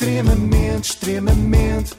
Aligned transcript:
Extremamente, 0.00 0.92
extremamente. 0.92 1.94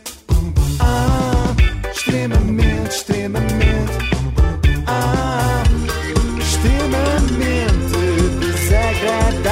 Ah, 0.79 1.55
extremamente, 1.91 2.95
extremamente. 2.95 3.91
Ah, 4.87 5.61
extremamente 6.39 7.99
desagradável. 8.39 9.51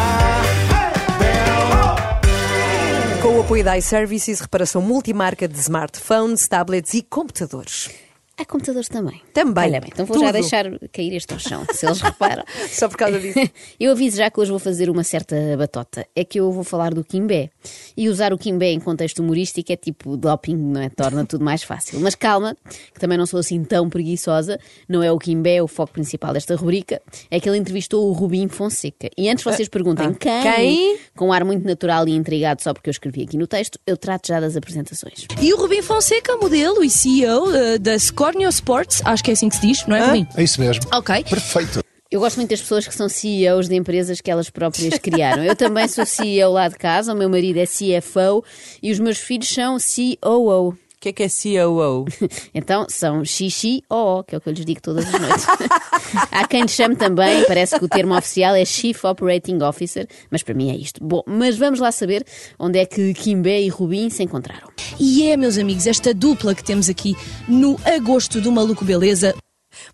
Com 3.22 3.38
o 3.38 3.42
apoio 3.42 3.64
da 3.64 3.78
iServices, 3.78 4.40
reparação 4.40 4.82
multimarca 4.82 5.48
de 5.48 5.60
smartphones, 5.60 6.48
tablets 6.48 6.96
e 6.96 7.04
computadores. 7.04 8.09
Há 8.40 8.46
computadores 8.46 8.88
também. 8.88 9.22
Também. 9.34 9.66
Olha 9.66 9.82
bem, 9.82 9.90
então 9.92 10.06
vou 10.06 10.18
já 10.18 10.28
Tudo. 10.28 10.40
deixar 10.40 10.66
cair 10.94 11.14
este 11.14 11.34
ao 11.34 11.40
chão, 11.40 11.66
se 11.74 11.86
eles 11.86 12.00
reparam. 12.00 12.44
Só 12.72 12.88
por 12.88 12.96
causa 12.96 13.20
disso. 13.20 13.38
Eu 13.78 13.92
aviso 13.92 14.16
já 14.16 14.32
que 14.32 14.40
hoje 14.40 14.50
vou 14.50 14.60
fazer 14.60 14.90
uma 14.90 15.04
certa 15.04 15.36
batota. 15.58 16.08
É 16.16 16.24
que 16.24 16.40
eu 16.40 16.50
vou 16.52 16.64
falar 16.64 16.94
do 16.94 17.04
Kimbé. 17.04 17.50
E 17.98 18.08
usar 18.08 18.32
o 18.32 18.38
Kimbé 18.38 18.72
em 18.72 18.80
contexto 18.80 19.20
humorístico 19.20 19.72
é 19.72 19.76
tipo 19.76 20.16
doping, 20.16 20.56
não 20.56 20.82
é? 20.82 20.90
Torna 20.90 21.26
tudo 21.26 21.44
mais 21.44 21.64
fácil. 21.64 22.00
Mas 22.00 22.16
calma, 22.16 22.56
que 22.94 23.00
também 23.00 23.18
não 23.18 23.26
sou 23.26 23.40
assim 23.40 23.62
tão 23.64 23.90
preguiçosa. 23.90 24.58
Não 24.88 25.04
é 25.04 25.12
o 25.12 25.18
Kimbé 25.18 25.62
o 25.62 25.68
foco 25.68 25.94
principal 25.94 26.32
desta 26.32 26.56
rubrica. 26.56 27.02
É 27.30 27.40
que 27.40 27.50
ele 27.50 27.58
entrevistou 27.58 28.10
o 28.10 28.14
Rubim 28.14 28.48
Fonseca. 28.48 29.10
E 29.18 29.30
antes 29.30 29.44
vocês 29.44 29.68
perguntem 29.68 30.08
ah. 30.08 30.16
quem, 30.18 30.42
Quem? 30.42 31.00
com 31.16 31.28
um 31.28 31.34
ar 31.34 31.44
muito 31.44 31.66
natural 31.66 32.08
e 32.08 32.12
intrigado 32.16 32.62
só 32.62 32.74
porque 32.74 32.90
eu 32.90 32.92
escrevi 32.92 33.24
aqui 33.24 33.38
no 33.38 33.48
texto, 33.48 33.80
eu 33.86 33.98
trato 33.98 34.28
já 34.28 34.40
das 34.40 34.56
apresentações. 34.56 35.26
E 35.42 35.54
o 35.54 35.58
Rubim 35.58 35.82
Fonseca, 35.82 36.38
modelo 36.38 36.84
e 36.84 36.90
CEO 36.90 37.54
eh, 37.54 37.78
da 37.78 37.96
Scornio 38.30 38.50
Sports, 38.50 39.02
acho 39.06 39.24
que 39.24 39.32
é 39.32 39.34
assim 39.34 39.50
que 39.50 39.56
se 39.56 39.62
diz, 39.62 39.88
não 39.88 39.96
é, 39.96 40.06
Rubim? 40.06 40.28
É 40.38 40.44
isso 40.44 40.62
mesmo. 40.62 40.84
Ok. 40.94 41.24
Perfeito. 41.24 41.84
Eu 42.12 42.20
gosto 42.20 42.38
muito 42.38 42.52
das 42.52 42.62
pessoas 42.62 42.88
que 42.88 42.94
são 42.94 43.10
CEOs 43.10 43.68
de 43.68 43.76
empresas 43.76 44.22
que 44.22 44.30
elas 44.30 44.52
próprias 44.52 45.00
criaram. 45.00 45.44
Eu 45.44 45.56
também 45.56 45.88
sou 45.88 46.06
CEO 46.06 46.52
lá 46.52 46.68
de 46.68 46.76
casa, 46.76 47.12
o 47.12 47.18
meu 47.18 47.28
marido 47.28 47.58
é 47.58 47.66
CFO 47.66 48.44
e 48.84 48.92
os 48.92 49.00
meus 49.00 49.18
filhos 49.18 49.50
são 49.50 49.78
COO. 49.78 50.78
O 51.00 51.02
que 51.02 51.10
é 51.10 51.14
que 51.14 51.24
é 51.24 51.30
COO? 51.30 52.06
Então 52.54 52.86
são 52.90 53.24
xixi 53.24 53.82
ou 53.88 54.22
que 54.22 54.36
é 54.36 54.38
o 54.38 54.42
que 54.42 54.50
eu 54.50 54.54
lhes 54.54 54.66
digo 54.66 54.82
todas 54.82 55.06
as 55.06 55.22
noites. 55.22 55.46
Há 56.30 56.46
quem 56.46 56.64
lhe 56.64 56.68
chame 56.68 56.98
também, 56.98 57.46
parece 57.46 57.80
que 57.80 57.86
o 57.86 57.88
termo 57.88 58.18
oficial 58.18 58.54
é 58.54 58.66
Chief 58.66 59.02
Operating 59.06 59.64
Officer, 59.64 60.06
mas 60.30 60.44
para 60.44 60.54
mim 60.54 60.70
é 60.70 60.76
isto. 60.76 61.02
Bom, 61.02 61.24
mas 61.26 61.58
vamos 61.58 61.80
lá 61.80 61.90
saber 61.94 62.26
onde 62.60 62.80
é 62.80 62.86
que 62.86 63.14
Kimbé 63.14 63.62
e 63.62 63.70
Rubim 63.70 64.10
se 64.10 64.24
encontraram. 64.24 64.68
E 65.00 65.24
é, 65.24 65.38
meus 65.38 65.58
amigos, 65.58 65.88
esta 65.88 66.14
dupla 66.14 66.54
que 66.54 66.66
temos 66.66 66.90
aqui 66.90 67.16
no 67.48 67.80
agosto 67.86 68.42
do 68.42 68.52
Maluco 68.52 68.84
Beleza. 68.84 69.34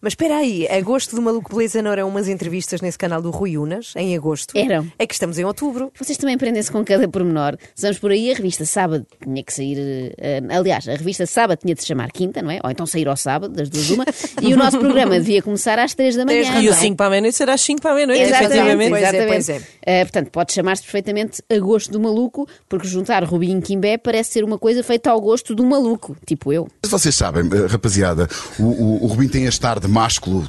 Mas 0.02 0.12
espera 0.14 0.38
aí, 0.38 0.68
agosto 0.68 1.16
do 1.16 1.22
Maluco 1.22 1.54
Beleza 1.54 1.82
não 1.82 1.92
eram 1.92 2.08
umas 2.08 2.28
entrevistas 2.28 2.82
nesse 2.82 2.98
canal 2.98 3.22
do 3.22 3.30
Rui 3.30 3.58
Unas, 3.58 3.94
em 3.96 4.16
agosto? 4.16 4.56
Eram. 4.58 4.88
É 4.98 5.06
que 5.06 5.14
estamos 5.14 5.38
em 5.38 5.46
outubro. 5.46 5.92
Vocês 6.00 6.18
também 6.18 6.38
prendem-se 6.38 6.72
com 6.72 6.84
cada 6.84 7.08
pormenor. 7.08 7.58
Se 7.76 7.84
vamos 7.84 8.00
por 8.00 8.12
aí, 8.12 8.32
a 8.32 8.36
revista 8.36 8.66
Sábado 8.66 9.06
tinha 9.24 9.44
que 9.44 9.54
sair. 9.54 10.14
eh, 10.18 10.42
aliás, 10.50 10.88
a 10.88 10.94
revista 10.96 11.26
Sábado 11.26 11.60
tinha 11.60 11.76
de 11.76 11.82
se 11.82 11.88
chamar 11.88 12.12
Quinta, 12.12 12.42
não 12.42 12.52
é? 12.52 12.60
Ou 12.64 12.70
então 12.72 12.86
sair 12.86 13.08
ao 13.08 13.18
sábado, 13.18 13.54
das 13.54 13.70
duas 13.70 13.90
uma. 13.90 14.06
E 14.42 14.54
o 14.54 14.58
nosso 14.58 14.80
programa 14.80 15.20
devia 15.20 15.42
começar 15.42 15.78
às 15.80 15.94
três 15.94 16.16
da 16.16 16.26
manhã. 16.26 16.44
Tens 16.52 16.64
E 16.64 16.70
o 16.70 16.72
é? 16.72 16.76
5 16.76 16.96
para 16.96 17.08
a 17.08 17.10
meia-noite 17.10 17.36
será 17.38 17.54
às 17.54 17.62
5 17.62 17.82
para 17.82 17.92
a 17.92 17.96
meia-noite, 17.96 18.22
Exatamente, 18.22 18.54
efetivamente. 18.54 18.90
Pois 18.90 19.04
é, 19.04 19.08
exatamente. 19.08 19.46
pois 19.46 19.50
é. 19.50 19.62
Eh, 19.86 20.06
portanto, 20.06 20.30
pode 20.32 20.54
chamar-se 20.54 20.84
perfeitamente 20.84 21.44
a 21.50 21.60
gosto 21.60 21.92
do 21.92 22.00
maluco, 22.00 22.48
porque 22.70 22.88
juntar 22.88 23.24
Rubinho 23.24 23.60
e 23.60 23.62
Quimbé 23.62 23.98
parece 23.98 24.32
ser 24.32 24.44
uma 24.44 24.58
coisa 24.58 24.84
feita 24.84 25.10
ao 25.12 25.20
gosto 25.20 25.54
do 25.56 25.66
maluco, 25.66 26.16
tipo 26.26 26.52
eu. 26.54 26.68
Mas 26.82 26.92
Vocês 26.92 27.16
sabem, 27.16 27.48
rapaziada, 27.68 28.28
o, 28.60 28.64
o, 28.64 29.04
o 29.04 29.08
Rubim 29.08 29.28
tem 29.28 29.46
este 29.46 29.65
ar 29.66 29.80
de 29.80 29.88
másculo 29.88 30.48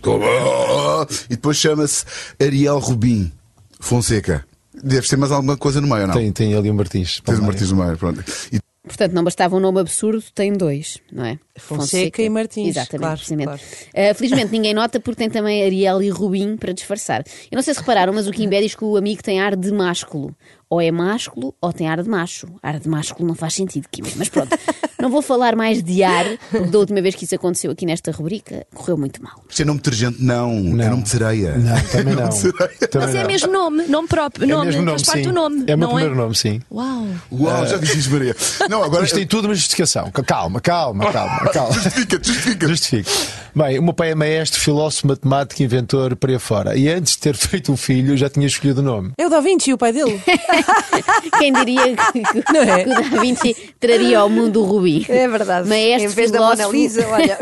e 1.28 1.36
depois 1.36 1.56
chama-se 1.56 2.05
Ariel 2.41 2.78
Rubim 2.78 3.33
Fonseca. 3.81 4.47
Deve 4.75 5.08
ter 5.08 5.17
mais 5.17 5.33
alguma 5.33 5.56
coisa 5.56 5.81
no 5.81 5.89
meio, 5.89 6.06
não? 6.06 6.14
Tem, 6.14 6.31
tem 6.33 6.55
ali 6.55 6.70
o 6.70 6.75
Martins. 6.75 7.20
Tens 7.25 7.39
o 7.39 7.42
Martins 7.42 7.70
no 7.73 7.83
meio, 7.83 7.97
pronto. 7.97 8.23
E 8.53 8.61
Portanto, 8.86 9.12
não 9.12 9.25
bastava 9.25 9.56
um 9.56 9.61
nome 9.61 9.81
absurdo, 9.81 10.23
tem 10.33 10.53
dois, 10.53 10.98
não 11.12 11.25
é? 11.25 11.39
Fonseca 11.58 12.22
e 12.22 12.28
Martins, 12.28 12.68
Exatamente, 12.68 13.00
claro, 13.00 13.16
precisamente. 13.16 13.46
claro. 13.46 14.10
Uh, 14.10 14.14
felizmente 14.14 14.52
ninguém 14.52 14.74
nota 14.74 15.00
porque 15.00 15.18
tem 15.18 15.30
também 15.30 15.64
Ariel 15.64 16.02
e 16.02 16.11
Rubim 16.11 16.56
para 16.56 16.72
disfarçar. 16.72 17.22
Eu 17.50 17.56
não 17.56 17.62
sei 17.62 17.74
se 17.74 17.80
repararam, 17.80 18.12
mas 18.12 18.27
o 18.27 18.30
Kimbé 18.33 18.61
diz 18.61 18.74
que 18.74 18.84
o 18.84 18.96
amigo 18.96 19.22
tem 19.22 19.40
ar 19.40 19.56
de 19.56 19.72
másculo. 19.72 20.34
Ou 20.68 20.80
é 20.80 20.90
másculo 20.90 21.55
ou 21.61 21.72
tem 21.72 21.86
ar 21.89 22.02
de 22.02 22.08
macho. 22.08 22.48
Ar 22.61 22.80
de 22.80 22.89
másculo 22.89 23.27
não 23.28 23.36
faz 23.36 23.55
sentido, 23.55 23.86
Kimbé. 23.89 24.11
Mas 24.16 24.28
pronto, 24.28 24.48
não 25.00 25.08
vou 25.08 25.22
falar 25.22 25.55
mais 25.55 25.80
de 25.80 26.02
ar, 26.02 26.24
porque 26.50 26.66
da 26.70 26.78
última 26.80 27.00
vez 27.00 27.14
que 27.14 27.24
isso 27.24 27.36
aconteceu 27.36 27.70
aqui 27.70 27.86
nesta 27.86 28.11
rubrica, 28.11 28.66
correu 28.74 28.96
muito 28.98 29.22
mal. 29.22 29.40
Isto 29.48 29.62
é 29.62 29.64
nome 29.64 29.78
de 29.78 29.84
detergente? 29.84 30.20
Não. 30.22 30.50
É 30.83 30.89
nome 30.90 31.02
de 31.05 31.08
sereia. 31.08 31.56
Não, 31.56 31.80
também 31.84 32.14
não. 32.16 32.27
Também 32.90 33.06
Mas 33.08 33.14
é 33.14 33.20
não. 33.20 33.27
mesmo 33.28 33.52
nome, 33.52 33.83
nome 33.86 34.08
próprio, 34.08 34.45
É 34.45 34.46
nome, 34.48 34.66
mesmo 34.66 34.83
nome, 34.83 34.98
faz 34.98 35.02
parte 35.05 35.18
sim. 35.22 35.28
do 35.28 35.33
nome. 35.33 35.64
É 35.68 35.74
o 35.74 35.78
meu 35.78 35.89
não 35.89 35.95
primeiro 35.95 36.14
nome, 36.16 36.34
sim. 36.34 36.61
Uau! 36.70 37.06
Uau, 37.33 37.66
já 37.66 37.77
disse 37.77 38.11
Maria. 38.11 38.34
Não, 38.68 38.83
agora. 38.83 39.05
Isto 39.05 39.16
tem 39.16 39.27
tudo 39.27 39.46
uma 39.46 39.55
justificação. 39.55 40.11
Calma, 40.11 40.61
calma, 40.61 41.12
calma, 41.12 41.45
calma. 41.48 41.73
Justifica, 41.73 42.18
justifica. 42.23 42.68
Justifico. 42.68 43.11
Bem, 43.55 43.79
o 43.79 43.83
meu 43.83 43.95
pai 43.95 44.11
é 44.11 44.14
maestro, 44.14 44.61
filósofo, 44.61 45.07
matemático, 45.08 45.62
inventor, 45.62 46.14
por 46.17 46.29
aí 46.29 46.39
fora. 46.39 46.77
E 46.77 46.89
antes 46.89 47.14
de 47.14 47.18
ter 47.20 47.34
feito 47.36 47.73
um 47.73 47.77
filho, 47.77 48.17
já 48.17 48.29
tinha 48.29 48.46
escolhido 48.46 48.80
o 48.80 48.84
nome. 48.84 49.12
É 49.18 49.27
o 49.27 49.30
Da 49.30 49.40
Vinci, 49.40 49.73
o 49.73 49.79
pai 49.79 49.92
dele. 49.92 50.20
Quem 51.39 51.52
diria 51.52 51.96
que, 51.96 52.23
que- 52.42 52.52
Não 52.52 52.61
é? 52.62 52.84
que 52.84 52.90
o 52.90 52.95
Da 53.11 53.20
Vinci 53.20 53.57
traria 53.80 54.18
ao 54.18 54.29
mundo 54.29 54.61
o 54.62 54.64
Rubim? 54.64 55.05
É 55.08 55.27
verdade. 55.29 55.68
Maestro 55.68 56.11
Em 56.11 56.14
vez 56.14 56.30
da 56.30 56.39
filósofo, 56.39 56.68
Mona 56.68 56.79
Lisa, 56.79 57.07
olha. 57.08 57.39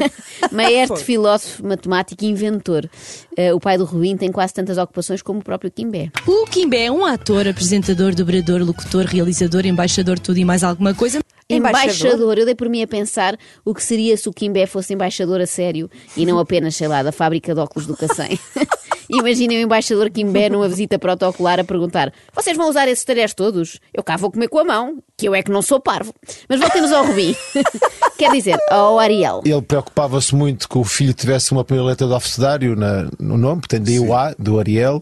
Maestro, 0.53 0.97
filósofo, 0.99 1.67
matemático 1.67 2.25
e 2.25 2.29
inventor. 2.29 2.89
Eh, 3.37 3.53
o 3.53 3.59
pai 3.61 3.77
do 3.79 3.85
Rubim 3.85 4.17
tem 4.17 4.31
quase 4.31 4.55
tantas 4.55 4.79
ocupações 4.79 5.21
como 5.23 5.41
o 5.41 5.43
próprio 5.43 5.71
Kimbé. 5.71 6.11
O 6.27 6.45
Kimbé 6.47 6.85
é 6.87 6.93
um 6.93 7.05
ator, 7.05 7.47
apresentador, 7.49 8.15
dobrador, 8.15 8.63
locutor, 8.63 9.05
realizador, 9.05 9.67
embaixador, 9.67 10.19
tudo 10.19 10.39
e 10.39 10.45
mais 10.45 10.63
alguma 10.63 10.95
coisa. 10.95 11.21
Embaixador? 11.49 11.85
Embaixador. 11.85 12.39
Eu 12.39 12.45
dei 12.45 12.55
por 12.55 12.69
mim 12.69 12.83
a 12.83 12.87
pensar 12.87 13.39
o 13.65 13.75
que 13.75 13.83
seria 13.83 14.17
se 14.17 14.29
o 14.29 14.33
Kimbé 14.33 14.67
fosse 14.67 14.95
embaixador 14.95 15.41
a 15.41 15.47
sério 15.47 15.91
e 16.17 16.25
não 16.25 16.39
apenas, 16.39 16.77
sei 16.77 16.89
lá, 16.89 17.03
da 17.03 17.13
fábrica 17.13 17.55
de 17.55 17.61
óculos 17.61 17.87
do 17.87 17.97
Cacém. 17.97 18.39
Imaginem 19.11 19.59
o 19.59 19.61
embaixador 19.61 20.11
Kimbé 20.11 20.49
numa 20.49 20.69
visita 20.69 20.99
protocolar 20.99 21.61
a 21.61 21.65
perguntar: 21.65 22.13
Vocês 22.35 22.57
vão 22.57 22.69
usar 22.69 22.89
esses 22.89 23.05
talheres 23.05 23.35
todos? 23.35 23.79
Eu 23.93 24.03
cá 24.03 24.17
vou 24.17 24.31
comer 24.31 24.49
com 24.49 24.59
a 24.59 24.65
mão, 24.65 25.03
que 25.25 25.29
eu 25.29 25.35
é 25.35 25.43
que 25.43 25.51
não 25.51 25.63
sou 25.63 25.81
parvo. 25.81 26.13
Mas 26.49 26.61
voltemos 26.61 26.93
ao 26.93 27.07
Rubim. 27.07 27.35
Quer 28.19 28.31
dizer, 28.31 28.57
ao 28.71 28.99
Ariel. 29.01 29.41
Ele 29.45 29.61
preocupava-se 29.63 30.35
muito 30.35 30.69
que 30.69 30.79
o 30.79 30.85
filho 30.85 31.13
tivesse 31.15 31.51
uma 31.53 31.65
primeira 31.65 31.89
letra 31.89 32.07
do 32.07 32.15
abecedário 32.15 32.77
na- 32.77 33.09
no 33.19 33.37
nome, 33.37 33.61
portanto, 33.63 33.83
daí 33.85 33.99
o 33.99 34.15
A, 34.15 34.35
do 34.39 34.59
Ariel, 34.61 35.01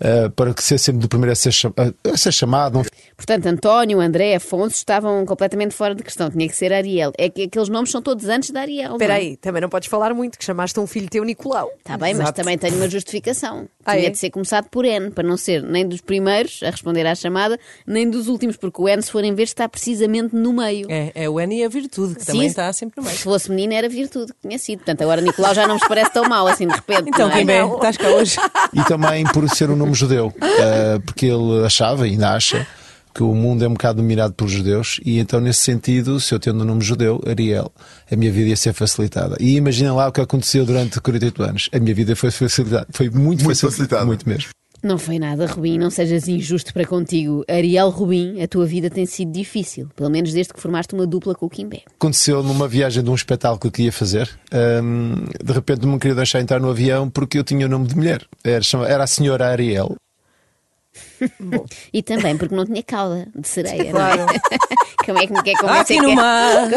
eh, 0.00 0.28
para 0.28 0.54
que 0.54 0.62
ser 0.62 0.78
sempre 0.78 1.00
do 1.00 1.08
primeiro 1.08 1.32
a 1.32 1.34
ser, 1.34 1.50
cham- 1.52 1.72
a 1.76 2.16
ser 2.16 2.32
chamado. 2.32 2.74
Não 2.78 2.84
Portanto, 3.16 3.46
António, 3.46 4.00
André, 4.00 4.34
Afonso 4.36 4.76
estavam 4.76 5.24
completamente 5.24 5.74
fora 5.74 5.94
de 5.94 6.02
questão. 6.02 6.30
Tinha 6.30 6.48
que 6.48 6.54
ser 6.56 6.72
Ariel. 6.72 7.12
É 7.18 7.28
que 7.28 7.44
aqueles 7.44 7.68
nomes 7.68 7.90
são 7.90 8.02
todos 8.02 8.26
antes 8.28 8.50
da 8.50 8.60
Ariel. 8.60 8.92
Espera 8.92 9.14
é? 9.14 9.16
aí, 9.16 9.36
também 9.36 9.62
não 9.62 9.68
podes 9.68 9.88
falar 9.88 10.12
muito, 10.14 10.38
que 10.38 10.44
chamaste 10.44 10.78
um 10.78 10.86
filho 10.86 11.08
teu 11.08 11.24
Nicolau. 11.24 11.70
Está 11.78 11.96
bem, 11.96 12.14
mas 12.14 12.24
Exato. 12.24 12.36
também 12.36 12.58
tenho 12.58 12.76
uma 12.76 12.88
justificação. 12.88 13.68
Ah, 13.84 13.94
Tinha 13.96 14.06
é? 14.08 14.10
de 14.10 14.18
ser 14.18 14.30
começado 14.30 14.68
por 14.70 14.84
N, 14.84 15.10
para 15.10 15.26
não 15.26 15.36
ser 15.36 15.62
nem 15.62 15.86
dos 15.86 16.00
primeiros 16.00 16.60
a 16.62 16.70
responder 16.70 17.06
à 17.06 17.14
chamada, 17.14 17.58
nem 17.86 18.08
dos 18.08 18.28
últimos, 18.28 18.56
porque 18.56 18.80
o 18.80 18.88
N, 18.88 19.02
se 19.02 19.10
for 19.10 19.24
em 19.24 19.34
vez, 19.34 19.50
está 19.50 19.61
precisamente 19.68 20.34
no 20.34 20.52
meio. 20.52 20.86
É, 20.90 21.12
é 21.14 21.28
o 21.28 21.38
N 21.40 21.56
e 21.60 21.64
a 21.64 21.68
virtude, 21.68 22.14
que 22.14 22.20
Sim. 22.24 22.32
também 22.32 22.46
está 22.46 22.72
sempre 22.72 22.94
no 23.00 23.04
meio. 23.04 23.16
Se 23.16 23.24
fosse 23.24 23.50
menina, 23.50 23.74
era 23.74 23.88
virtude 23.88 24.32
que 24.32 24.48
tinha 24.48 24.58
sido. 24.58 24.78
Portanto, 24.78 25.02
agora 25.02 25.20
Nicolau 25.20 25.54
já 25.54 25.66
não 25.66 25.74
nos 25.74 25.86
parece 25.86 26.12
tão 26.12 26.28
mal 26.28 26.46
assim 26.46 26.66
de 26.66 26.74
repente. 26.74 27.08
Então, 27.08 27.28
não 27.28 27.34
é? 27.36 27.74
Estás 27.74 27.96
cá 27.96 28.08
hoje? 28.08 28.36
E 28.74 28.82
também 28.84 29.24
por 29.24 29.48
ser 29.50 29.68
um 29.70 29.76
nome 29.76 29.92
judeu, 29.94 30.32
eh, 30.40 30.98
porque 31.04 31.26
ele 31.26 31.64
achava, 31.66 32.06
e 32.08 32.12
ainda 32.12 32.30
acha, 32.30 32.66
que 33.14 33.22
o 33.22 33.34
mundo 33.34 33.62
é 33.62 33.68
um 33.68 33.72
bocado 33.74 34.00
dominado 34.00 34.32
pelos 34.32 34.50
judeus, 34.52 34.98
e 35.04 35.18
então, 35.18 35.38
nesse 35.40 35.60
sentido, 35.60 36.18
se 36.18 36.34
eu 36.34 36.38
tendo 36.40 36.62
o 36.62 36.64
nome 36.64 36.80
judeu, 36.82 37.20
Ariel, 37.28 37.70
a 38.10 38.16
minha 38.16 38.32
vida 38.32 38.48
ia 38.48 38.56
ser 38.56 38.72
facilitada. 38.72 39.36
E 39.38 39.56
imaginem 39.56 39.92
lá 39.92 40.08
o 40.08 40.12
que 40.12 40.20
aconteceu 40.22 40.64
durante 40.64 40.98
48 41.00 41.42
anos. 41.42 41.68
A 41.72 41.78
minha 41.78 41.94
vida 41.94 42.16
foi 42.16 42.30
facilitada. 42.30 42.86
Foi 42.90 43.10
muito, 43.10 43.44
Muito 43.44 43.44
facil- 43.44 43.70
facilitada. 43.70 44.06
Muito 44.06 44.26
mesmo. 44.26 44.48
Não 44.82 44.98
foi 44.98 45.18
nada, 45.18 45.46
Rubim, 45.46 45.78
não 45.78 45.90
sejas 45.90 46.26
injusto 46.26 46.72
para 46.74 46.84
contigo. 46.84 47.44
Ariel 47.48 47.88
Rubim, 47.88 48.42
a 48.42 48.48
tua 48.48 48.66
vida 48.66 48.90
tem 48.90 49.06
sido 49.06 49.30
difícil, 49.30 49.88
pelo 49.94 50.10
menos 50.10 50.32
desde 50.32 50.52
que 50.52 50.60
formaste 50.60 50.92
uma 50.92 51.06
dupla 51.06 51.34
com 51.34 51.46
o 51.46 51.50
Kimbé. 51.50 51.82
Aconteceu 51.94 52.42
numa 52.42 52.66
viagem 52.66 53.02
de 53.02 53.08
um 53.08 53.14
espetáculo 53.14 53.60
que 53.60 53.66
eu 53.68 53.70
queria 53.70 53.92
fazer. 53.92 54.28
Hum, 54.82 55.24
de 55.42 55.52
repente 55.52 55.82
não 55.82 55.92
me 55.92 55.98
queria 56.00 56.16
deixar 56.16 56.40
entrar 56.40 56.60
no 56.60 56.68
avião 56.68 57.08
porque 57.08 57.38
eu 57.38 57.44
tinha 57.44 57.66
o 57.66 57.68
nome 57.68 57.86
de 57.86 57.94
mulher. 57.94 58.26
Era, 58.42 58.64
era 58.88 59.04
a 59.04 59.06
senhora 59.06 59.46
Ariel. 59.46 59.96
E 61.92 62.02
também 62.02 62.36
porque 62.36 62.54
não 62.54 62.64
tinha 62.64 62.82
cauda 62.82 63.26
de 63.34 63.46
sereia, 63.48 63.92
não 63.92 64.00
é? 64.00 64.26
Como 65.04 65.18
é 65.18 65.26
que 65.26 65.32
me 65.32 65.42
quer 65.42 65.56
convencer 65.56 65.98
Aqui 65.98 66.00
no 66.00 66.10
é- 66.10 66.14
mar, 66.14 66.68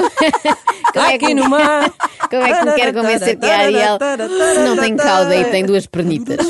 Como 0.93 1.05
é 1.05 1.09
que 1.09 1.25
aqui 1.25 1.33
me- 1.35 1.41
no 1.41 1.49
mar. 1.49 1.91
Como 2.29 2.41
é 2.43 2.53
que 2.59 2.65
me 2.65 2.73
quer 2.73 2.93
convencer 2.93 3.37
que 3.37 3.45
a 3.45 3.57
Ariel 3.59 3.97
se 3.99 4.59
não 4.63 4.77
tem 4.77 4.97
cauda 4.97 5.35
e 5.35 5.45
tem 5.45 5.63
duas 5.65 5.85
pernitas? 5.85 6.37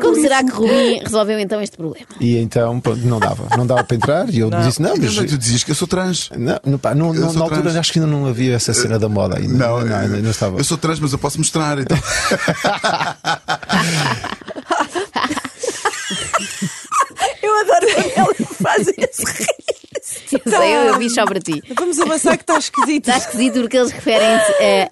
Como 0.00 0.14
será 0.20 0.42
que 0.42 0.50
Rubim 0.50 1.00
resolveu 1.02 1.38
então 1.38 1.60
este 1.60 1.76
problema? 1.76 2.06
E 2.20 2.38
então 2.38 2.80
pronto, 2.80 3.00
não 3.06 3.18
dava. 3.20 3.56
Não 3.56 3.66
dava 3.66 3.84
para 3.84 3.96
entrar. 3.96 4.28
E 4.30 4.38
eu 4.38 4.50
disse: 4.50 4.80
Não, 4.80 4.94
mas. 4.96 5.14
Mas 5.16 5.30
tu 5.30 5.36
dizias 5.38 5.62
que 5.64 5.70
eu 5.70 5.74
sou 5.74 5.86
trans. 5.86 6.30
Não, 6.36 6.58
não, 6.64 6.78
pá, 6.78 6.94
não- 6.94 7.12
não- 7.12 7.32
na 7.32 7.40
altura 7.42 7.62
trans. 7.62 7.76
acho 7.76 7.92
que 7.92 7.98
ainda 7.98 8.10
não 8.10 8.26
havia 8.26 8.54
essa 8.54 8.72
cena 8.72 8.98
da 8.98 9.08
moda 9.08 9.38
ainda. 9.38 9.52
Não, 9.52 9.84
não, 9.84 9.96
ainda 9.96 10.16
não 10.18 10.30
estava. 10.30 10.58
Eu 10.58 10.64
sou 10.64 10.78
trans, 10.78 10.98
mas 11.00 11.12
eu 11.12 11.18
posso 11.18 11.38
mostrar. 11.38 11.78
Então. 11.78 11.98
Eu 18.92 18.94
adoro 18.94 18.94
quando 18.94 19.02
ela 19.02 19.12
faz 19.12 20.04
esse 20.04 20.26
rir. 20.36 20.42
sei, 20.50 20.74
eu, 20.76 20.80
eu 20.84 20.98
vi 20.98 21.10
só 21.10 21.24
para 21.24 21.40
ti. 21.40 21.62
Vamos 21.76 21.98
avançar 22.00 22.36
que 22.36 22.42
está 22.42 22.58
esquisito. 22.58 23.08
Está 23.08 23.18
esquisito 23.18 23.60
porque 23.60 23.76
eles 23.76 23.90
referem-se 23.92 24.52
a, 24.52 24.88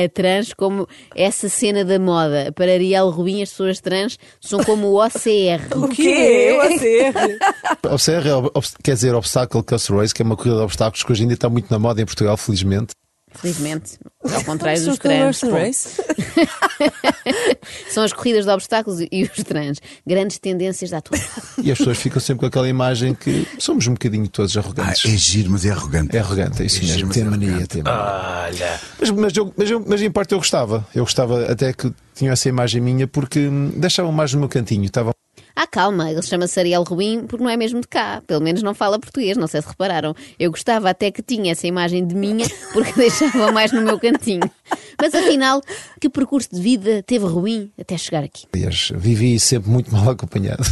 a- 0.00 0.04
a 0.04 0.08
trans 0.08 0.52
como 0.54 0.88
essa 1.14 1.48
cena 1.48 1.84
da 1.84 1.98
moda. 1.98 2.50
Para 2.54 2.72
Ariel 2.72 3.08
Rubim, 3.10 3.42
as 3.42 3.50
pessoas 3.50 3.80
trans 3.80 4.18
são 4.40 4.62
como 4.64 4.88
o 4.88 5.04
OCR. 5.04 5.76
O 5.76 5.88
quê? 5.88 6.58
Você? 6.62 7.12
OCR 7.88 8.26
é, 8.28 8.34
ob- 8.34 8.50
quer 8.82 8.94
dizer 8.94 9.14
Obstacle 9.14 9.62
Course 9.62 9.92
Race, 9.92 10.14
que 10.14 10.22
é 10.22 10.24
uma 10.24 10.36
corrida 10.36 10.56
de 10.56 10.62
obstáculos 10.62 11.02
que 11.02 11.12
hoje 11.12 11.22
ainda 11.22 11.34
está 11.34 11.48
muito 11.48 11.70
na 11.70 11.78
moda 11.78 12.00
em 12.02 12.06
Portugal, 12.06 12.36
felizmente. 12.36 12.92
Felizmente, 13.40 13.98
ao 14.34 14.42
contrário 14.44 14.84
dos 14.84 14.98
trans. 14.98 15.40
São 17.90 18.02
as 18.04 18.12
corridas 18.12 18.44
de 18.44 18.50
obstáculos 18.50 19.00
e 19.00 19.22
os 19.24 19.44
trans. 19.44 19.78
Grandes 20.06 20.38
tendências 20.38 20.90
da 20.90 20.98
atualidade. 20.98 21.32
E 21.62 21.72
as 21.72 21.78
pessoas 21.78 21.98
ficam 21.98 22.20
sempre 22.20 22.40
com 22.40 22.46
aquela 22.46 22.68
imagem 22.68 23.14
que 23.14 23.46
somos 23.58 23.86
um 23.86 23.92
bocadinho 23.92 24.28
todos 24.28 24.56
Ah, 24.56 24.60
arrogantes. 24.60 25.04
é 25.12 25.16
giro, 25.16 25.50
mas 25.50 25.64
é 25.64 25.70
arrogante. 25.70 26.16
É 26.16 26.20
arrogante, 26.20 26.62
é 26.62 26.66
isso 26.66 26.78
É 26.78 26.86
mesmo. 26.86 27.06
mas 27.08 27.14
Tem 27.16 27.22
é 27.24 27.30
mania, 27.30 27.66
tem 27.66 27.82
mania. 27.82 28.80
Mas, 29.00 29.10
mas, 29.10 29.36
eu, 29.36 29.52
mas, 29.56 29.70
eu, 29.70 29.84
mas 29.86 30.02
em 30.02 30.10
parte 30.10 30.32
eu 30.32 30.38
gostava. 30.38 30.86
Eu 30.94 31.04
gostava 31.04 31.44
até 31.50 31.72
que 31.72 31.92
tinha 32.14 32.32
essa 32.32 32.48
imagem 32.48 32.80
minha 32.80 33.06
porque 33.08 33.40
hum, 33.48 33.72
deixavam 33.76 34.12
mais 34.12 34.32
no 34.32 34.40
meu 34.40 34.48
cantinho. 34.48 34.84
Estava 34.84 35.10
Ah, 35.60 35.66
calma, 35.66 36.08
ele 36.08 36.22
chama-se 36.22 36.56
Ariel 36.60 36.84
Rubim 36.84 37.26
porque 37.26 37.42
não 37.42 37.50
é 37.50 37.56
mesmo 37.56 37.80
de 37.80 37.88
cá. 37.88 38.22
Pelo 38.24 38.40
menos 38.40 38.62
não 38.62 38.74
fala 38.74 38.96
português, 38.96 39.36
não 39.36 39.48
sei 39.48 39.60
se 39.60 39.66
repararam. 39.66 40.14
Eu 40.38 40.52
gostava 40.52 40.88
até 40.88 41.10
que 41.10 41.20
tinha 41.20 41.50
essa 41.50 41.66
imagem 41.66 42.06
de 42.06 42.14
minha 42.14 42.46
porque 42.72 42.92
deixava 42.94 43.50
mais 43.50 43.72
no 43.72 43.82
meu 43.82 43.98
cantinho. 43.98 44.48
Mas 45.00 45.14
afinal, 45.14 45.62
que 46.00 46.08
percurso 46.08 46.48
de 46.52 46.60
vida 46.60 47.02
teve 47.02 47.24
Rubim 47.24 47.70
até 47.80 47.96
chegar 47.96 48.24
aqui? 48.24 48.46
Aliás, 48.52 48.92
vivi 48.94 49.38
sempre 49.38 49.70
muito 49.70 49.92
mal 49.92 50.10
acompanhado. 50.10 50.64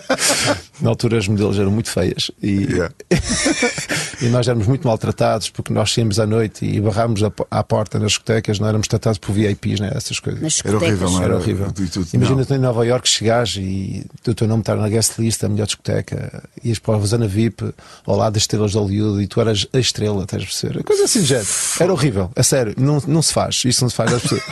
Na 0.80 0.90
altura 0.90 1.18
as 1.18 1.26
modelos 1.26 1.58
eram 1.58 1.70
muito 1.70 1.90
feias 1.90 2.30
e, 2.42 2.66
Yeah. 2.66 2.92
e 4.20 4.26
nós 4.26 4.48
éramos 4.48 4.66
muito 4.66 4.86
maltratados 4.86 5.48
porque 5.50 5.72
nós 5.72 5.92
saímos 5.92 6.18
à 6.18 6.26
noite 6.26 6.64
e 6.64 6.80
barrámos 6.80 7.22
a 7.22 7.30
à 7.50 7.62
porta 7.62 7.98
nas 7.98 8.12
discotecas, 8.12 8.58
não 8.58 8.68
éramos 8.68 8.88
tratados 8.88 9.18
por 9.18 9.32
VIPs, 9.32 9.80
né? 9.80 9.90
essas 9.94 10.20
coisas. 10.20 10.42
Nas 10.42 10.62
Era 10.64 10.76
horrível, 10.76 11.10
não 11.10 11.22
Era 11.22 11.36
horrível. 11.36 11.68
E 11.68 11.86
tudo. 11.86 12.08
Imagina 12.12 12.44
tu 12.44 12.54
em 12.54 12.58
Nova 12.58 12.86
Iorque 12.86 13.08
chegares 13.08 13.56
e 13.56 14.04
o 14.26 14.34
teu 14.34 14.46
nome 14.46 14.60
estar 14.60 14.76
na 14.76 14.88
guest 14.88 15.18
list, 15.18 15.42
a 15.44 15.48
melhor 15.48 15.66
discoteca, 15.66 16.42
ias 16.62 16.78
para 16.78 16.94
a 16.94 16.98
Rosana 16.98 17.26
VIP 17.26 17.72
ao 18.04 18.16
lado 18.16 18.34
das 18.34 18.42
estrelas 18.42 18.72
de 18.72 18.78
Hollywood 18.78 19.22
e 19.22 19.26
tu 19.26 19.40
eras 19.40 19.66
a 19.72 19.78
estrela, 19.78 20.24
estás 20.24 20.42
a 20.42 20.46
perceber? 20.46 20.82
Coisa 20.84 21.04
assim 21.04 21.20
de 21.20 21.26
jeito. 21.26 21.48
Era 21.80 21.92
horrível, 21.92 22.30
a 22.34 22.42
sério, 22.42 22.74
não, 22.76 23.02
não 23.06 23.22
se 23.22 23.32
faz, 23.32 23.45
isso 23.50 23.82
não 23.82 23.88
se 23.90 23.96
faz 23.96 24.12
às 24.12 24.22
pessoas. 24.22 24.42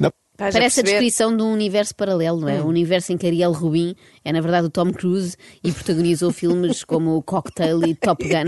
A 0.00 0.50
Parece 0.50 0.56
a 0.58 0.60
perceber? 0.82 0.90
descrição 0.90 1.36
de 1.36 1.42
um 1.42 1.52
universo 1.52 1.94
paralelo, 1.94 2.40
não 2.40 2.48
é? 2.48 2.60
Hum. 2.60 2.64
O 2.64 2.68
universo 2.68 3.12
em 3.12 3.18
que 3.18 3.26
Ariel 3.26 3.52
Rubin 3.52 3.94
é, 4.24 4.32
na 4.32 4.40
verdade, 4.40 4.66
o 4.66 4.70
Tom 4.70 4.92
Cruise 4.92 5.36
e 5.62 5.70
protagonizou 5.72 6.30
filmes 6.32 6.84
como 6.84 7.16
o 7.16 7.22
Cocktail 7.22 7.84
e 7.86 7.94
Top 7.94 8.22
Gun. 8.26 8.44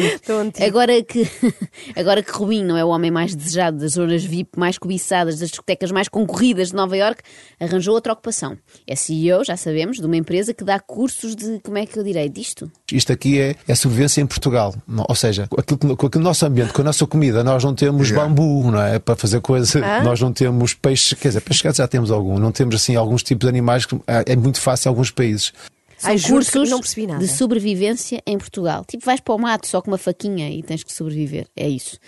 Agora 0.66 1.02
que, 1.02 1.26
agora 1.96 2.22
que 2.22 2.30
Rubin 2.32 2.64
não 2.64 2.76
é 2.76 2.84
o 2.84 2.88
homem 2.88 3.10
mais 3.10 3.34
desejado 3.34 3.78
das 3.78 3.92
zonas 3.92 4.24
VIP 4.24 4.58
mais 4.58 4.78
cobiçadas, 4.78 5.38
das 5.38 5.50
discotecas 5.50 5.90
mais 5.90 6.08
concorridas 6.08 6.68
de 6.68 6.74
Nova 6.76 6.96
York, 6.96 7.22
arranjou 7.60 7.94
outra 7.94 8.12
ocupação. 8.12 8.56
É 8.86 8.94
CEO, 8.96 9.44
já 9.44 9.56
sabemos, 9.56 9.98
de 9.98 10.06
uma 10.06 10.16
empresa 10.16 10.52
que 10.54 10.64
dá 10.64 10.78
cursos 10.80 11.34
de, 11.36 11.60
como 11.60 11.78
é 11.78 11.86
que 11.86 11.98
eu 11.98 12.02
direi, 12.04 12.28
disto? 12.28 12.70
Isto 12.92 13.12
aqui 13.12 13.40
é, 13.40 13.56
é 13.66 13.74
sobrevivência 13.74 14.20
em 14.20 14.26
Portugal. 14.26 14.74
Não- 14.86 15.04
Ou 15.08 15.14
seja, 15.14 15.46
com 15.48 15.60
aquilo, 15.60 15.78
que- 15.78 15.96
com 15.96 16.06
aquele 16.06 16.24
nosso 16.24 16.44
ambiente, 16.46 16.72
com 16.72 16.82
a 16.82 16.84
nossa 16.84 17.06
comida, 17.06 17.42
nós 17.44 17.62
não 17.64 17.74
temos 17.74 18.08
Yeah. 18.10 18.28
bambu, 18.28 18.70
não 18.70 18.80
é? 18.80 18.98
Para 18.98 19.16
fazer 19.16 19.40
coisa. 19.40 19.80
Nós 20.02 20.20
não 20.20 20.32
temos 20.32 20.74
peixe, 20.74 21.14
quer 21.16 21.28
dizer, 21.28 21.40
pescado 21.40 21.76
já 21.76 21.88
temos 21.88 22.10
algum. 22.10 22.38
Não 22.38 22.52
temos 22.52 22.74
assim 22.74 22.96
alguns 22.96 23.22
tipos 23.22 23.42
de 23.44 23.48
animais 23.48 23.86
que 23.86 23.94
é 24.06 24.24
é 24.34 24.36
muito 24.36 24.60
fácil 24.60 24.88
em 24.88 24.90
alguns 24.90 25.10
países. 25.10 25.52
São 25.98 26.16
que 26.16 26.28
cursos 26.28 26.70
não 26.70 26.80
percebi 26.80 27.06
nada. 27.06 27.18
de 27.20 27.28
sobrevivência 27.28 28.22
em 28.26 28.36
Portugal. 28.38 28.84
Tipo, 28.84 29.04
vais 29.04 29.20
para 29.20 29.34
o 29.34 29.38
mato 29.38 29.66
só 29.66 29.80
com 29.80 29.90
uma 29.90 29.98
faquinha 29.98 30.50
e 30.50 30.62
tens 30.62 30.82
que 30.82 30.92
sobreviver. 30.92 31.46
É 31.56 31.68
isso. 31.68 31.98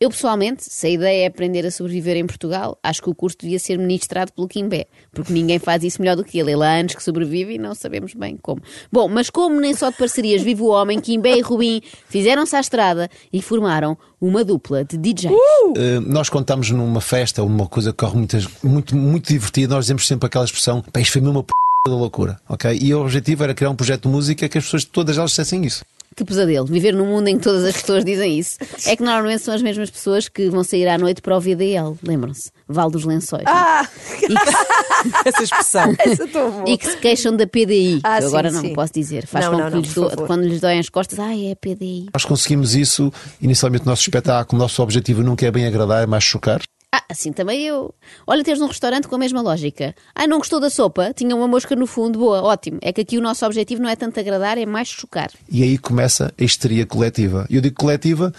Eu, 0.00 0.10
pessoalmente, 0.10 0.64
se 0.64 0.86
a 0.86 0.90
ideia 0.90 1.22
é 1.24 1.26
aprender 1.26 1.64
a 1.64 1.70
sobreviver 1.70 2.16
em 2.16 2.26
Portugal, 2.26 2.76
acho 2.82 3.00
que 3.00 3.08
o 3.08 3.14
curso 3.14 3.36
devia 3.40 3.58
ser 3.58 3.78
ministrado 3.78 4.32
pelo 4.32 4.48
Quimbé, 4.48 4.86
porque 5.12 5.32
ninguém 5.32 5.58
faz 5.58 5.82
isso 5.84 6.02
melhor 6.02 6.16
do 6.16 6.24
que 6.24 6.38
ele. 6.38 6.52
Ele 6.52 6.62
há 6.64 6.72
anos 6.80 6.94
que 6.94 7.02
sobrevive 7.02 7.54
e 7.54 7.58
não 7.58 7.74
sabemos 7.74 8.12
bem 8.12 8.36
como. 8.36 8.60
Bom, 8.92 9.08
mas 9.08 9.30
como 9.30 9.58
nem 9.60 9.72
só 9.72 9.90
de 9.90 9.96
parcerias 9.96 10.42
vive 10.42 10.62
o 10.62 10.66
homem, 10.66 11.00
Quimbé 11.00 11.38
e 11.38 11.40
Rubim 11.40 11.80
fizeram-se 12.08 12.54
à 12.56 12.60
estrada 12.60 13.08
e 13.32 13.40
formaram 13.40 13.96
uma 14.20 14.44
dupla 14.44 14.84
de 14.84 14.96
DJs. 14.98 15.32
Uh, 15.32 16.00
nós 16.06 16.28
contamos 16.28 16.70
numa 16.70 17.00
festa, 17.00 17.42
uma 17.42 17.66
coisa 17.66 17.92
que 17.92 17.98
corre 17.98 18.16
muitas- 18.16 18.48
muito, 18.62 18.96
muito 18.96 19.28
divertida, 19.28 19.74
nós 19.74 19.84
dizemos 19.84 20.06
sempre 20.06 20.26
aquela 20.26 20.44
expressão: 20.44 20.82
pá, 20.82 21.00
isto 21.00 21.12
foi 21.12 21.20
mesmo 21.22 21.36
uma 21.38 21.42
p 21.44 21.52
da 21.86 21.94
loucura, 21.94 22.40
ok? 22.48 22.78
E 22.80 22.94
o 22.94 23.02
objetivo 23.02 23.44
era 23.44 23.52
criar 23.54 23.68
um 23.68 23.76
projeto 23.76 24.04
de 24.04 24.08
música 24.08 24.48
que 24.48 24.56
as 24.56 24.64
pessoas, 24.64 24.84
todas 24.86 25.18
elas, 25.18 25.30
dissessem 25.32 25.66
isso. 25.66 25.84
Que 26.16 26.24
pesadelo. 26.24 26.64
Viver 26.64 26.94
num 26.94 27.04
mundo 27.06 27.28
em 27.28 27.36
que 27.36 27.42
todas 27.42 27.62
as 27.64 27.74
pessoas 27.74 28.02
dizem 28.04 28.38
isso. 28.38 28.56
É 28.86 28.96
que 28.96 29.02
normalmente 29.02 29.42
são 29.42 29.52
as 29.52 29.60
mesmas 29.60 29.90
pessoas 29.90 30.26
que 30.28 30.48
vão 30.48 30.64
sair 30.64 30.88
à 30.88 30.96
noite 30.96 31.20
para 31.20 31.36
o 31.36 31.40
VDL. 31.40 31.94
Lembram-se? 32.02 32.50
Val 32.66 32.90
dos 32.90 33.04
Lençóis. 33.04 33.42
Ah, 33.46 33.86
E, 34.22 34.26
que, 34.28 34.32
Essa 35.28 35.42
expressão. 35.42 35.94
essa 36.00 36.26
boa. 36.28 36.64
e 36.66 36.78
que 36.78 36.86
se 36.86 36.96
queixam 36.96 37.36
da 37.36 37.46
PDI. 37.46 38.00
Ah, 38.02 38.16
que 38.18 38.24
eu 38.24 38.28
agora 38.28 38.48
sim, 38.48 38.54
não 38.56 38.62
sim. 38.62 38.72
posso 38.72 38.92
dizer. 38.94 39.26
Faz 39.26 39.44
Não, 39.44 39.52
com 39.52 39.58
não, 39.58 39.66
que 39.66 39.74
não, 39.74 39.80
lhes 39.82 39.94
do- 39.94 40.26
quando 40.26 40.42
lhes 40.44 40.60
doem 40.62 40.78
as 40.78 40.88
costas, 40.88 41.18
ai, 41.18 41.46
é 41.48 41.52
a 41.52 41.56
PDI. 41.56 42.06
Nós 42.14 42.24
conseguimos 42.24 42.74
isso, 42.74 43.12
inicialmente, 43.42 43.84
o 43.84 43.88
nosso 43.90 44.00
espetáculo, 44.02 44.58
o 44.58 44.62
nosso 44.64 44.82
objetivo 44.82 45.22
nunca 45.22 45.44
é 45.44 45.50
bem 45.50 45.66
agradar, 45.66 46.04
é 46.04 46.06
mais 46.06 46.24
chocar. 46.24 46.62
Ah, 46.96 47.02
assim 47.10 47.32
também 47.32 47.62
eu. 47.62 47.92
Olha, 48.24 48.44
teres 48.44 48.60
num 48.60 48.68
restaurante 48.68 49.08
com 49.08 49.16
a 49.16 49.18
mesma 49.18 49.40
lógica. 49.40 49.96
Ai, 50.14 50.28
não 50.28 50.38
gostou 50.38 50.60
da 50.60 50.70
sopa? 50.70 51.12
Tinha 51.12 51.34
uma 51.34 51.48
mosca 51.48 51.74
no 51.74 51.88
fundo. 51.88 52.20
Boa, 52.20 52.40
ótimo. 52.40 52.78
É 52.80 52.92
que 52.92 53.00
aqui 53.00 53.18
o 53.18 53.20
nosso 53.20 53.44
objetivo 53.44 53.82
não 53.82 53.88
é 53.88 53.96
tanto 53.96 54.20
agradar, 54.20 54.58
é 54.58 54.64
mais 54.64 54.86
chocar. 54.86 55.28
E 55.50 55.64
aí 55.64 55.76
começa 55.76 56.32
a 56.38 56.44
histeria 56.44 56.86
coletiva. 56.86 57.48
Eu 57.50 57.60
digo 57.60 57.74
coletiva 57.74 58.32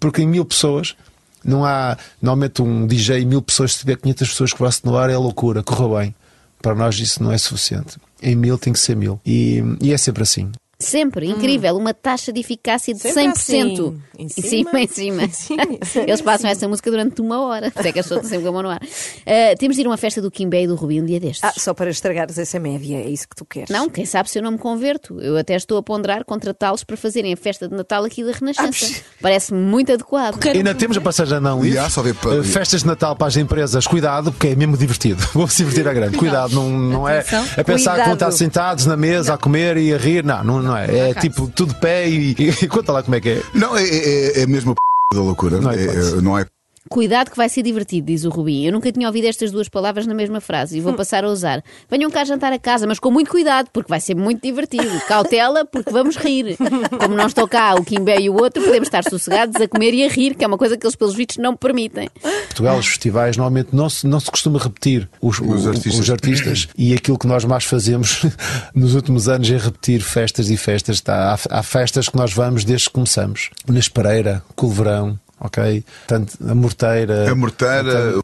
porque 0.00 0.22
em 0.22 0.26
mil 0.26 0.44
pessoas 0.44 0.96
não 1.44 1.64
há, 1.64 1.96
normalmente 2.20 2.60
um 2.60 2.84
DJ, 2.84 3.24
mil 3.24 3.42
pessoas, 3.42 3.74
se 3.74 3.78
tiver 3.78 3.96
500 3.96 4.28
pessoas 4.28 4.52
que 4.52 4.58
braço 4.58 4.80
no 4.82 4.96
ar 4.96 5.08
é 5.08 5.16
loucura, 5.16 5.62
correu 5.62 5.96
bem. 5.96 6.12
Para 6.60 6.74
nós 6.74 6.98
isso 6.98 7.22
não 7.22 7.30
é 7.30 7.38
suficiente. 7.38 7.96
Em 8.20 8.34
mil 8.34 8.58
tem 8.58 8.72
que 8.72 8.80
ser 8.80 8.96
mil. 8.96 9.20
E, 9.24 9.62
e 9.80 9.92
é 9.92 9.96
sempre 9.96 10.24
assim. 10.24 10.50
Sempre, 10.80 11.26
incrível, 11.28 11.76
uma 11.76 11.92
taxa 11.92 12.32
de 12.32 12.40
eficácia 12.40 12.94
de 12.94 13.00
Sempre 13.00 13.38
100%. 13.38 13.38
assim, 13.38 14.00
em 14.18 14.24
Em 14.24 14.28
cima. 14.28 14.70
cima, 14.88 15.24
em 15.24 15.30
cima. 15.30 15.62
Eles 16.06 16.20
passam 16.22 16.48
essa 16.50 16.66
música 16.66 16.90
durante 16.90 17.20
uma 17.20 17.40
hora. 17.42 17.68
Até 17.74 17.92
que 17.92 17.98
as 18.00 18.06
pessoas 18.08 18.26
sempre 18.26 18.44
com 18.44 18.48
a 18.48 18.52
mão 18.52 18.62
no 18.62 18.70
ar. 18.70 18.80
Ah, 19.26 19.54
temos 19.58 19.76
de 19.76 19.82
ir 19.82 19.86
a 19.86 19.90
uma 19.90 19.96
festa 19.98 20.20
do 20.22 20.30
Kimbé 20.30 20.62
e 20.62 20.66
do 20.66 20.74
Rubi 20.74 21.00
um 21.00 21.04
dia 21.04 21.20
destes. 21.20 21.44
Ah, 21.44 21.52
só 21.56 21.74
para 21.74 21.90
estragares 21.90 22.38
essa 22.38 22.58
média, 22.58 22.96
é 22.96 23.08
isso 23.08 23.28
que 23.28 23.36
tu 23.36 23.44
queres. 23.44 23.68
Não, 23.70 23.88
quem 23.90 24.04
sabe 24.06 24.30
se 24.30 24.38
eu 24.38 24.42
não 24.42 24.52
me 24.52 24.58
converto. 24.58 25.20
Eu 25.20 25.36
até 25.36 25.54
estou 25.54 25.76
a 25.78 25.82
ponderar 25.82 26.24
contratá-los 26.24 26.82
para 26.82 26.96
fazerem 26.96 27.32
a 27.32 27.36
festa 27.36 27.68
de 27.68 27.74
Natal 27.74 28.02
aqui 28.04 28.24
da 28.24 28.32
Renascença. 28.32 29.02
Parece-me 29.20 29.60
muito 29.60 29.92
adequado. 29.92 30.38
Ainda 30.46 30.74
temos 30.74 30.96
a 30.96 31.00
passagem 31.00 31.40
não 31.40 31.56
livre. 31.60 31.70
Yeah, 31.76 31.90
só 31.90 32.02
ver 32.02 32.14
para- 32.14 32.40
Uh, 32.40 32.44
Festas 32.44 32.80
de 32.80 32.86
Natal 32.86 33.14
para 33.14 33.26
as 33.26 33.36
empresas, 33.36 33.86
cuidado, 33.86 34.32
porque 34.32 34.48
é 34.48 34.56
mesmo 34.56 34.76
divertido. 34.76 35.22
Vou-se 35.34 35.56
divertir 35.58 35.86
a 35.86 35.92
grande. 35.92 36.16
Cuidado, 36.16 36.54
não, 36.54 36.68
não 36.70 37.08
é 37.08 37.20
a 37.20 37.22
pensar 37.22 37.92
que 37.92 37.98
vão 37.98 38.10
Cuidado. 38.10 38.12
estar 38.14 38.30
sentados 38.32 38.86
na 38.86 38.96
mesa 38.96 39.34
a 39.34 39.38
comer 39.38 39.76
e 39.76 39.92
a 39.92 39.98
rir. 39.98 40.24
Não, 40.24 40.42
não, 40.42 40.62
não 40.62 40.69
é. 40.76 41.10
É 41.10 41.14
tipo 41.14 41.48
tudo 41.48 41.74
pé 41.76 42.08
e, 42.08 42.30
e 42.62 42.66
conta 42.68 42.92
lá 42.92 43.02
como 43.02 43.14
é 43.16 43.20
que 43.20 43.28
é. 43.30 43.42
Não, 43.54 43.76
é, 43.76 43.82
é, 43.84 44.42
é 44.42 44.46
mesmo 44.46 44.72
a 44.72 44.74
p 44.74 45.16
da 45.16 45.22
loucura. 45.22 45.60
Não 45.60 45.70
é 45.70 45.76
É- 45.76 45.86
é- 45.86 46.20
não 46.22 46.38
é 46.38 46.44
Cuidado 46.92 47.30
que 47.30 47.36
vai 47.36 47.48
ser 47.48 47.62
divertido, 47.62 48.08
diz 48.08 48.24
o 48.24 48.30
Rubim. 48.30 48.64
Eu 48.64 48.72
nunca 48.72 48.90
tinha 48.90 49.06
ouvido 49.06 49.28
estas 49.28 49.52
duas 49.52 49.68
palavras 49.68 50.08
na 50.08 50.12
mesma 50.12 50.40
frase 50.40 50.76
e 50.76 50.80
vou 50.80 50.92
passar 50.92 51.22
a 51.22 51.28
usar. 51.28 51.62
Venham 51.88 52.10
cá 52.10 52.24
jantar 52.24 52.52
a 52.52 52.58
casa, 52.58 52.84
mas 52.84 52.98
com 52.98 53.12
muito 53.12 53.30
cuidado, 53.30 53.68
porque 53.72 53.88
vai 53.88 54.00
ser 54.00 54.16
muito 54.16 54.42
divertido. 54.42 55.00
Cautela, 55.06 55.64
porque 55.64 55.88
vamos 55.92 56.16
rir. 56.16 56.56
Como 56.98 57.14
não 57.14 57.28
estou 57.28 57.46
cá 57.46 57.76
o 57.76 57.84
Kimbé 57.84 58.22
e 58.22 58.28
o 58.28 58.34
outro, 58.34 58.60
podemos 58.60 58.88
estar 58.88 59.04
sossegados 59.04 59.54
a 59.62 59.68
comer 59.68 59.94
e 59.94 60.04
a 60.04 60.08
rir, 60.08 60.34
que 60.34 60.42
é 60.42 60.48
uma 60.48 60.58
coisa 60.58 60.76
que 60.76 60.84
eles, 60.84 60.96
pelos 60.96 61.14
vistos, 61.14 61.36
não 61.36 61.54
permitem. 61.56 62.10
Portugal, 62.48 62.76
os 62.76 62.88
festivais, 62.88 63.36
normalmente 63.36 63.68
não 63.72 63.88
se, 63.88 64.04
não 64.04 64.18
se 64.18 64.28
costuma 64.28 64.58
repetir 64.58 65.08
os, 65.22 65.38
Os 65.38 65.68
artistas. 65.68 66.00
os 66.00 66.10
artistas. 66.10 66.68
E 66.76 66.92
aquilo 66.92 67.16
que 67.16 67.28
nós 67.28 67.44
mais 67.44 67.62
fazemos 67.62 68.26
nos 68.74 68.96
últimos 68.96 69.28
anos 69.28 69.48
é 69.48 69.56
repetir 69.58 70.00
festas 70.00 70.50
e 70.50 70.56
festas. 70.56 71.00
Tá? 71.00 71.38
Há, 71.50 71.60
há 71.60 71.62
festas 71.62 72.08
que 72.08 72.16
nós 72.16 72.32
vamos 72.32 72.64
desde 72.64 72.88
que 72.88 72.94
começamos. 72.94 73.50
Na 73.68 73.78
Espereira, 73.78 74.42
Colverão, 74.56 75.16
ok? 75.40 75.82
Portanto, 76.06 76.38
a 76.46 76.54
Morteira. 76.54 77.30
a 77.30 77.34
morteira. 77.34 78.20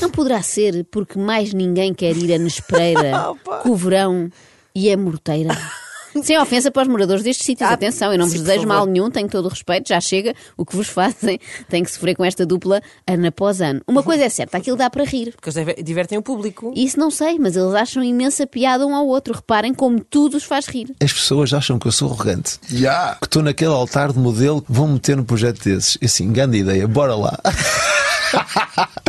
Não 0.00 0.10
poderá 0.10 0.42
ser 0.42 0.84
porque 0.90 1.18
mais 1.18 1.52
ninguém 1.52 1.92
quer 1.94 2.16
ir 2.16 2.32
a 2.34 2.38
Nespreira, 2.38 3.12
Coverão 3.62 4.30
e 4.74 4.90
a 4.90 4.96
Morteira. 4.96 5.56
Sem 6.22 6.38
ofensa 6.38 6.70
para 6.70 6.82
os 6.82 6.88
moradores 6.88 7.22
destes 7.22 7.46
sítios. 7.46 7.68
Ah, 7.68 7.74
Atenção, 7.74 8.12
eu 8.12 8.18
não 8.18 8.26
vos 8.26 8.32
sim, 8.32 8.38
por 8.38 8.46
desejo 8.46 8.66
mal 8.66 8.86
nenhum, 8.86 9.10
tenho 9.10 9.28
todo 9.28 9.46
o 9.46 9.48
respeito, 9.48 9.88
já 9.88 10.00
chega. 10.00 10.34
O 10.56 10.64
que 10.64 10.76
vos 10.76 10.88
fazem 10.88 11.38
tem 11.68 11.82
que 11.82 11.90
sofrer 11.90 12.14
com 12.14 12.24
esta 12.24 12.44
dupla 12.44 12.82
ano 13.06 13.26
após 13.26 13.60
ano. 13.60 13.80
Uma 13.86 14.02
coisa 14.02 14.24
é 14.24 14.28
certa, 14.28 14.58
aquilo 14.58 14.76
dá 14.76 14.90
para 14.90 15.04
rir. 15.04 15.32
Porque 15.32 15.58
eles 15.58 15.84
divertem 15.84 16.18
o 16.18 16.22
público. 16.22 16.72
Isso 16.76 16.98
não 16.98 17.10
sei, 17.10 17.38
mas 17.38 17.56
eles 17.56 17.74
acham 17.74 18.02
imensa 18.02 18.46
piada 18.46 18.86
um 18.86 18.94
ao 18.94 19.06
outro. 19.06 19.34
Reparem 19.34 19.72
como 19.72 20.00
tudo 20.00 20.36
os 20.36 20.44
faz 20.44 20.66
rir. 20.66 20.94
As 21.02 21.12
pessoas 21.12 21.52
acham 21.52 21.78
que 21.78 21.86
eu 21.86 21.92
sou 21.92 22.08
arrogante. 22.08 22.58
Yeah. 22.70 23.16
Que 23.20 23.26
estou 23.26 23.42
naquele 23.42 23.72
altar 23.72 24.12
de 24.12 24.18
modelo, 24.18 24.64
vão 24.68 24.88
meter 24.88 25.16
no 25.16 25.24
projeto 25.24 25.62
desses. 25.64 25.96
E 26.00 26.06
assim, 26.06 26.32
grande 26.32 26.58
ideia, 26.58 26.86
bora 26.86 27.14
lá. 27.14 27.38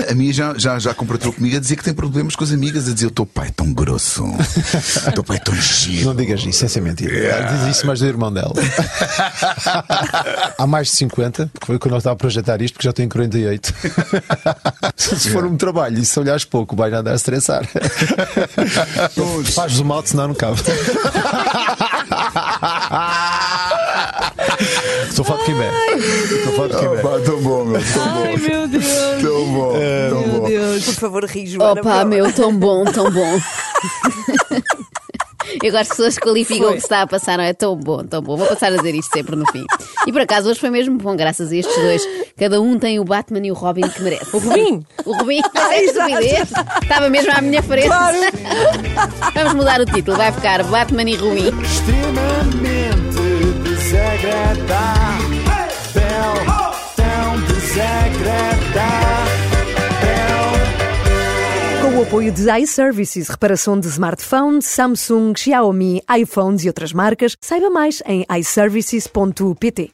A 0.09 0.13
minha 0.15 0.33
já, 0.33 0.53
já, 0.57 0.79
já 0.79 0.93
compartilhou 0.93 1.33
comigo 1.33 1.55
a 1.55 1.59
dizer 1.59 1.75
que 1.75 1.83
tem 1.83 1.93
problemas 1.93 2.35
com 2.35 2.43
as 2.43 2.51
amigas, 2.51 2.87
a 2.89 2.93
dizer: 2.93 3.05
o 3.07 3.11
teu 3.11 3.25
pai 3.25 3.47
é 3.47 3.51
tão 3.51 3.71
grosso, 3.73 4.23
o 4.25 5.11
teu 5.13 5.23
pai 5.23 5.37
é 5.37 5.39
tão 5.39 5.53
giro. 5.55 6.05
Não 6.07 6.15
digas 6.15 6.43
isso, 6.43 6.65
essa 6.65 6.79
é 6.79 6.81
mentira. 6.81 7.11
Diz 7.65 7.77
isso 7.77 7.85
mais 7.87 7.99
do 7.99 8.05
irmão 8.07 8.31
dela. 8.33 8.53
Há 10.57 10.65
mais 10.67 10.87
de 10.87 10.93
50, 10.95 11.47
porque 11.53 11.65
foi 11.67 11.79
quando 11.79 11.93
eu 11.93 11.97
estava 11.99 12.13
a 12.13 12.17
projetar 12.17 12.61
isto, 12.61 12.73
porque 12.75 12.87
já 12.87 12.93
tenho 12.93 13.09
48. 13.09 13.73
se 14.97 15.29
for 15.29 15.45
um 15.45 15.55
trabalho 15.55 15.99
e 15.99 16.05
se 16.05 16.19
olhares 16.19 16.45
pouco, 16.45 16.75
vais 16.75 16.93
andar 16.93 17.11
a 17.11 17.15
estressar. 17.15 17.63
Fazes 19.53 19.79
o 19.79 19.85
mal, 19.85 20.01
senão 20.05 20.29
não 20.29 20.35
cabe. 20.35 20.59
Estou 25.09 25.23
a 25.23 25.27
falar 25.27 25.39
de 25.39 25.45
quem 25.45 25.61
é. 25.61 25.95
Estou 25.97 26.53
a 26.53 26.55
falar 26.55 26.67
de 26.67 26.77
quem 26.77 26.87
Oh, 26.87 26.95
é. 26.95 27.01
pá, 27.01 27.09
tão 27.25 27.41
bom, 27.41 27.65
meu, 27.65 27.81
tão 27.93 28.03
Ai, 28.23 28.37
bom. 28.37 28.43
meu 28.47 28.67
Deus. 28.67 28.85
Tão 29.21 29.45
bom, 29.45 29.73
tão 30.09 30.39
bom. 30.39 30.47
Por 30.85 30.93
favor, 30.93 31.25
ri, 31.25 31.47
Joana. 31.47 31.81
Opa, 31.81 32.05
meu, 32.05 32.31
tão 32.33 32.55
bom, 32.55 32.85
tão 32.85 33.11
bom. 33.11 33.39
Eu 35.61 35.71
gosto 35.71 35.71
que 35.71 35.77
as 35.77 35.87
pessoas 35.89 36.17
qualificam 36.17 36.69
o 36.69 36.73
que 36.73 36.79
se 36.79 36.85
está 36.85 37.01
a 37.01 37.07
passar, 37.07 37.37
não 37.37 37.43
é? 37.43 37.53
Tão 37.53 37.75
bom, 37.75 38.03
tão 38.03 38.21
bom. 38.21 38.37
Vou 38.37 38.47
passar 38.47 38.71
a 38.71 38.77
dizer 38.77 38.95
isto 38.95 39.11
sempre 39.11 39.35
no 39.35 39.45
fim. 39.51 39.65
E 40.07 40.11
por 40.11 40.21
acaso 40.21 40.49
hoje 40.49 40.59
foi 40.59 40.69
mesmo 40.69 40.97
bom, 40.97 41.15
graças 41.15 41.51
a 41.51 41.55
estes 41.55 41.75
dois. 41.75 42.07
Cada 42.37 42.61
um 42.61 42.79
tem 42.79 42.99
o 42.99 43.03
Batman 43.03 43.45
e 43.45 43.51
o 43.51 43.53
Robin 43.53 43.87
que 43.89 44.01
merece. 44.01 44.35
O 44.35 44.39
Rubim. 44.39 44.85
O 45.05 45.17
Rubim, 45.17 45.41
mas 45.53 45.71
é 45.71 45.83
estupidez. 45.83 46.49
Estava 46.81 47.09
mesmo 47.09 47.31
à 47.35 47.41
minha 47.41 47.61
frente. 47.61 47.87
Claro. 47.87 48.17
Vamos 49.35 49.53
mudar 49.53 49.81
o 49.81 49.85
título, 49.85 50.17
vai 50.17 50.31
ficar 50.31 50.63
Batman 50.63 51.09
e 51.09 51.15
Rubim. 51.15 51.51
Extremamente 51.61 53.17
desagradável. 53.63 56.60
Desagradável. 57.71 59.31
Com 61.81 61.99
o 61.99 62.03
apoio 62.03 62.29
de 62.29 62.51
iServices, 62.59 63.29
reparação 63.29 63.79
de 63.79 63.87
smartphones, 63.87 64.65
Samsung, 64.65 65.33
Xiaomi, 65.37 66.01
iPhones 66.19 66.65
e 66.65 66.67
outras 66.67 66.91
marcas, 66.91 67.37
saiba 67.39 67.69
mais 67.69 68.03
em 68.05 68.25
iServices.pt. 68.29 69.91